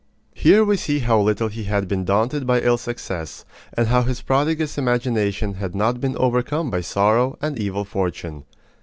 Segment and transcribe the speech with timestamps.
[0.33, 4.23] Here we see how little he had been daunted by ill success, and how his
[4.23, 8.45] prodigious imagination had not been overcome by sorrow and evil fortune.